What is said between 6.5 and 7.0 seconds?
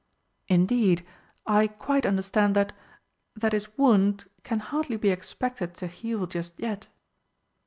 yet."